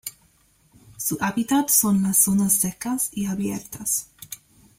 Su 0.97 1.19
hábitat 1.21 1.69
son 1.69 2.01
las 2.01 2.17
zonas 2.17 2.53
secas 2.53 3.09
y 3.11 3.27
abiertas. 3.27 4.09